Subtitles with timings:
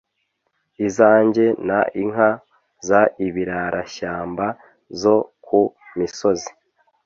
[0.87, 1.69] izanjye n
[2.01, 2.29] inka
[2.87, 2.89] z
[3.27, 4.45] ibirarashyamba
[5.01, 5.61] zo ku
[5.99, 6.49] misozi